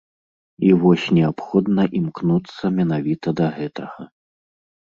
[0.69, 4.01] І вось неабходна імкнуцца менавіта да гэтага.